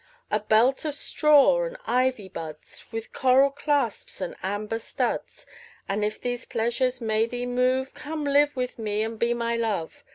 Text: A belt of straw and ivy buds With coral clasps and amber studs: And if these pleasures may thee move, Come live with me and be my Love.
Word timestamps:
A 0.31 0.39
belt 0.39 0.83
of 0.83 0.95
straw 0.95 1.63
and 1.63 1.77
ivy 1.85 2.27
buds 2.27 2.85
With 2.91 3.13
coral 3.13 3.51
clasps 3.51 4.19
and 4.19 4.35
amber 4.41 4.79
studs: 4.79 5.45
And 5.87 6.03
if 6.03 6.19
these 6.19 6.43
pleasures 6.43 7.01
may 7.01 7.27
thee 7.27 7.45
move, 7.45 7.93
Come 7.93 8.23
live 8.23 8.55
with 8.55 8.79
me 8.79 9.03
and 9.03 9.19
be 9.19 9.35
my 9.35 9.55
Love. 9.57 10.03